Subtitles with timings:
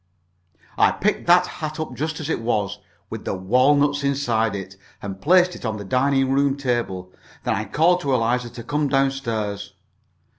[0.79, 2.79] I picked that hat up just as it was,
[3.11, 7.13] with the walnuts inside it, and placed it on the dining room table.
[7.43, 9.75] Then I called to Eliza to come down stairs.